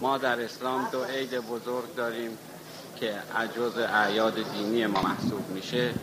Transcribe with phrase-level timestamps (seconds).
[0.00, 2.30] ما در اسلام دو عید بزرگ داریم
[2.96, 5.94] که عجز اعیاد دینی ما محسوب میشه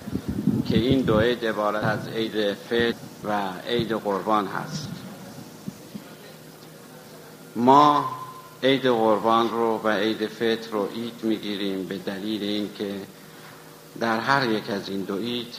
[0.69, 4.89] که این دو عید عبارت از عید فطر و عید قربان هست.
[7.55, 8.05] ما
[8.63, 13.01] عید قربان رو و عید فطر رو عید می‌گیریم به دلیل اینکه
[13.99, 15.55] در هر یک از این دو عید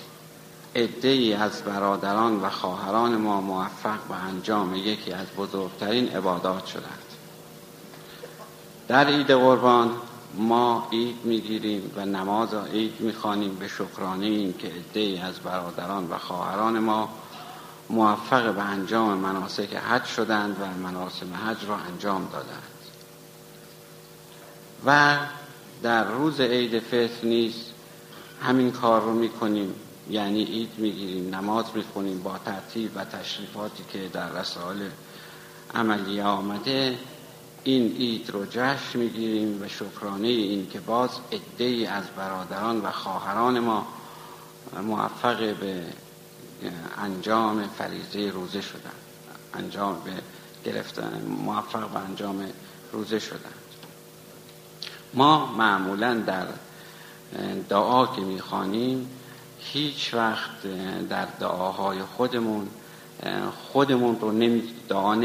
[1.02, 7.07] ای از برادران و خواهران ما موفق به انجام یکی از بزرگترین عبادات شدند.
[8.88, 9.90] در عید قربان
[10.34, 16.18] ما عید می‌گیریم و نماز عید می‌خوانیم به شکرانه این که ای از برادران و
[16.18, 17.08] خواهران ما
[17.90, 22.62] موفق به انجام مناسک حج شدند و مناسک حج را انجام دادند.
[24.86, 25.16] و
[25.82, 27.54] در روز عید فطر نیز
[28.42, 29.75] همین کار رو می‌کنیم.
[30.11, 34.89] یعنی عید می‌گیریم نماز می‌خونیم با ترتیب و تشریفاتی که در رسائل
[35.75, 36.98] عملی آمده.
[37.64, 41.11] این عید رو جشن می‌گیریم و شکرانه این که باز
[41.59, 43.87] ای از برادران و خواهران ما
[44.83, 45.83] موفق به
[46.98, 48.91] انجام فریضه روزه شدن.
[49.55, 50.12] انجام به
[50.64, 52.47] گرفتن موفق به انجام
[52.92, 53.53] روزه شدن.
[55.14, 56.47] ما معمولا در
[57.69, 59.11] دعا که می‌خوانیم
[59.59, 60.62] هیچ وقت
[61.09, 62.69] در دعاهای خودمون
[63.72, 65.16] خودمون رو نمی دعا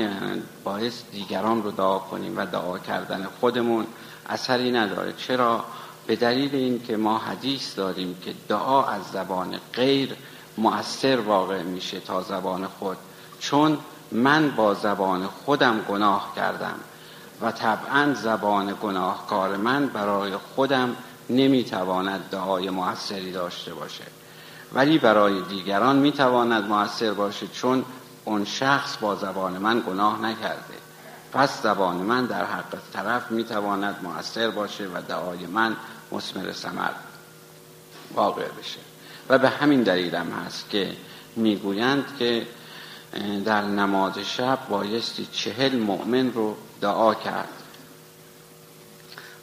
[0.63, 3.85] باعث دیگران رو دعا کنیم و دعا کردن خودمون
[4.29, 5.13] اثری نداره.
[5.13, 5.65] چرا؟
[6.07, 10.15] به دلیل اینکه ما حدیث داریم که دعا از زبان غیر
[10.57, 12.97] مؤثر واقع میشه تا زبان خود.
[13.39, 13.77] چون
[14.11, 16.75] من با زبان خودم گناه کردم
[17.41, 20.95] و طبعا زبان گناهکار من برای خودم
[21.29, 24.03] نمی‌تواند دعای موثری داشته باشه.
[24.73, 27.85] ولی برای دیگران می‌تواند موثر باشه چون
[28.25, 30.77] اون شخص با زبان من گناه نکرده.
[31.33, 35.75] پس زبان من در حق طرف می‌تواند موثر باشه و دعای من
[36.11, 36.91] مسمر سمر
[38.13, 38.79] واقع بشه.
[39.29, 40.95] و به همین دلیل هم هست که
[41.35, 42.47] می‌گویند که
[43.45, 47.49] در نماز شب بایستی چهل مؤمن رو دعا کرد.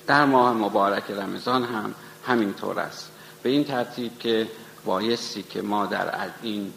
[0.07, 1.95] در ماه مبارک رمضان هم
[2.27, 3.11] همینطور است.
[3.43, 4.49] به این ترتیب که
[4.85, 6.73] بایستی که ما در این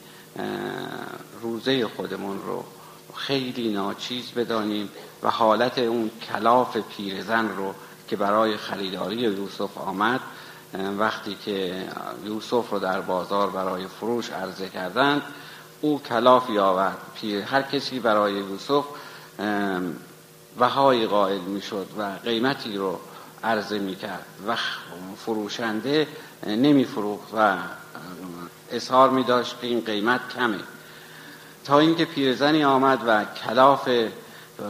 [1.42, 2.64] روزه خودمون رو
[3.16, 4.90] خیلی ناچیز بدانیم
[5.24, 7.74] و حالت اون کلاف پیرزن رو
[8.08, 10.20] که برای خریداری یوسف آمد
[11.00, 11.86] وقتی که
[12.26, 15.22] یوسف رو در بازار برای فروش عرضه کردند
[15.82, 18.86] او کلاف آورد پیر هر کسی برای یوسف
[20.60, 23.00] وهای قائل می‌شد و قیمتی رو
[23.44, 24.26] عرضه می‌کرد.
[24.48, 24.56] و
[25.26, 26.08] فروشنده
[26.48, 27.58] نمی فروخت و
[28.74, 30.60] اظهار می داشت که این قیمت کمه.
[31.66, 33.90] تا اینکه پیرزنی آمد و کلاف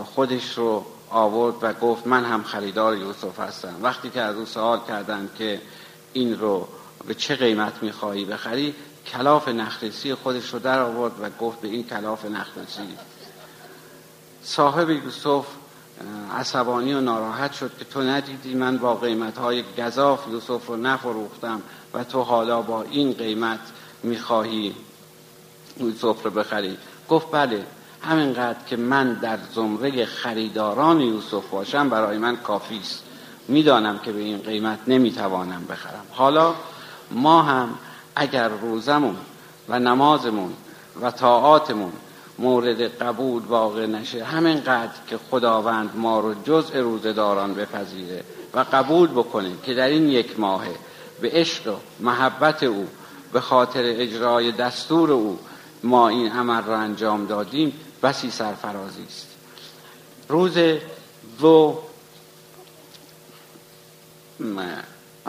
[0.06, 3.75] خودش رو آورد و گفت من هم خریدار یوسف هستم.
[3.81, 5.62] وقتی که از او سوال کردند که
[6.13, 6.68] این رو
[7.08, 8.75] به چه قیمت می‌خواهی بخری
[9.08, 12.97] کلاف نخرسی خودش رو در آورد و گفت به این کلاف نخرسی.
[14.44, 15.46] صاحب یوسف
[16.36, 21.62] عصبانی و ناراحت شد که تو ندیدی من با قیمت های گذاف یوسف رو نفروختم
[21.94, 23.59] و تو حالا با این قیمت
[24.03, 24.75] می‌خواهی
[25.80, 26.78] یوسف رو بخری.
[27.09, 27.66] گفت بله
[28.02, 33.03] همینقدر که من در زمره خریداران یوسف باشم برای من کافی است.
[33.47, 36.06] می‌دانم که به این قیمت نمی‌توانم بخرم.
[36.12, 36.53] حالا
[37.12, 37.69] ما هم
[38.16, 39.16] اگر روزمون
[39.69, 40.53] و نمازمون
[41.02, 41.94] و طاعاتمون
[42.40, 49.52] مورد قبول واقع نشه همینقدر که خداوند ما رو جزء روزداران بپذیره و قبول بکنه
[49.63, 50.66] که در این یک ماه
[51.22, 52.88] به عشق و محبت او
[53.34, 55.40] به خاطر اجرای دستور او
[55.84, 59.28] ما این عمل را انجام دادیم بسی سرفرازی است.
[60.30, 60.58] روز
[61.40, 61.80] دو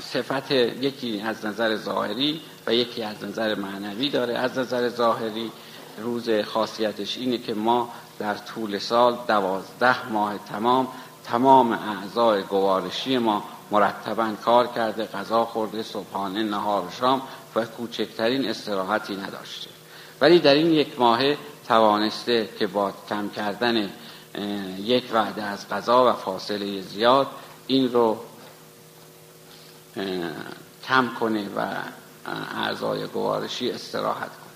[0.02, 4.38] صفت یکی از نظر ظاهری و یکی از نظر معنوی داره.
[4.38, 5.52] از نظر ظاهری
[5.98, 10.88] روز خاصیتش اینه که ما در طول سال دوازده ماه تمام
[11.24, 17.22] تمام اعضای گوارشی ما مرتبا کار کرده غذا خورده صبحانه نهار شام
[17.56, 19.70] و کوچکترین استراحتی نداشته.
[20.20, 21.20] ولی در این یک ماه
[21.68, 23.90] توانسته که با کم کردن
[24.78, 27.26] یک وعده از غذا و فاصله زیاد
[27.66, 28.20] این رو
[30.88, 31.66] کم کنه و
[32.56, 34.54] اعضای گوارشی استراحت کنه.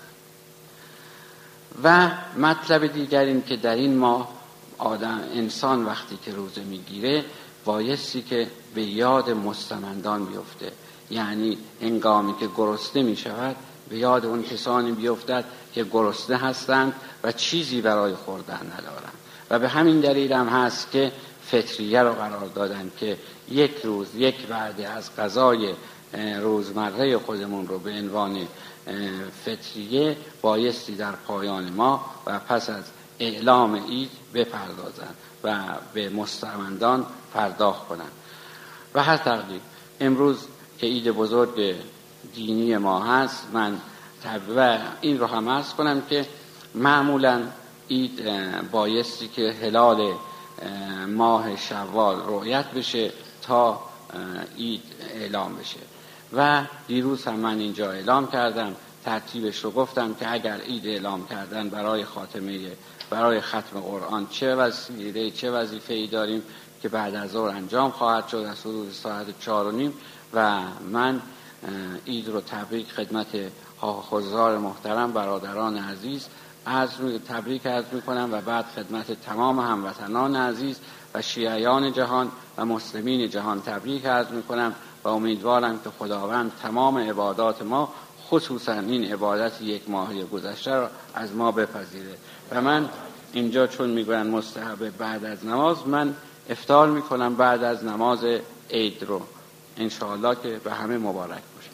[1.83, 4.29] و مطلب دیگر این که در این ماه
[4.77, 7.25] آدم انسان وقتی که روزه می‌گیره
[7.69, 10.71] بایستی که به یاد مستمندان بیفته.
[11.11, 13.55] یعنی انگامی که گرسنه می شود
[13.89, 16.93] به یاد اون کسانی بیفتد که گرسنه هستند
[17.23, 19.17] و چیزی برای خوردن ندارند.
[19.49, 21.11] و به همین دلیل هم هست که
[21.45, 23.17] فطریه رو قرار دادن که
[23.51, 25.73] یک روز یک وعده از غذای
[26.41, 28.47] روزمره خودمون رو به عنوان
[29.45, 32.83] فطریه بایستی در پایان ما و پس از
[33.19, 35.63] اعلام عید بپردازند و
[35.93, 38.11] به مستمندان پرداخت کنند.
[38.93, 39.61] و هر تقدیم
[39.99, 41.75] امروز که عید بزرگ
[42.33, 43.81] دینی ما هست من
[44.55, 46.25] و این رو هم ارز کنم که
[46.75, 47.41] معمولا
[47.89, 48.23] عید
[48.71, 50.13] بایستی که هلال
[51.07, 53.11] ماه شوال رؤیت بشه
[53.41, 53.79] تا
[54.57, 54.83] عید
[55.13, 55.79] اعلام بشه.
[56.33, 58.75] و دیروز هم من اینجا اعلام کردم
[59.05, 62.71] ترتیبش رو گفتم که اگر عید اعلام کردن برای خاتمه
[63.09, 66.43] برای ختم قرآن چه وسیله چه وظیفه ای داریم
[66.81, 69.93] که بعد از ظهر انجام خواهد شد از حدود ساعت چهار و نیم
[70.33, 70.61] و
[70.91, 71.21] من
[72.07, 73.27] عید رو تبریک خدمت
[74.11, 76.27] خزار محترم برادران عزیز
[76.65, 76.89] از
[77.27, 80.79] تبریک عرض می کنم و بعد خدمت تمام هموطنان عزیز
[81.13, 86.97] و شیعیان جهان و مسلمین جهان تبریک عرض می کنم و امیدوارم که خداوند تمام
[86.97, 87.93] عبادات ما
[88.29, 92.17] خصوصا این عبادت یک ماهی گذشته را از ما بپذیره.
[92.51, 92.89] و من
[93.33, 96.15] اینجا چون می‌گوین مستحب بعد از نماز من
[96.49, 98.19] افتار می‌کنم بعد از نماز
[98.69, 99.21] عید رو.
[99.77, 101.69] انشاءالله که به همه مبارک باشه.